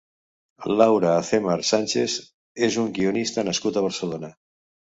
[0.79, 2.17] Laura Azemar Sánchez
[2.69, 4.33] és un guionista nascut a Barcelona.